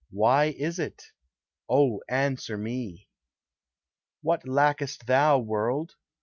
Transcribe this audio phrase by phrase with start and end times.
[0.09, 1.11] why is it?
[1.69, 3.07] Oh, answer me!
[4.23, 5.93] What lackest thou, world?